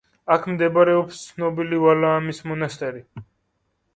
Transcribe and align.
აქ 0.35 0.45
მდებარეობს 0.51 1.19
ცნობილი 1.25 1.81
ვალაამის 1.83 2.41
მონასტერი. 2.53 3.03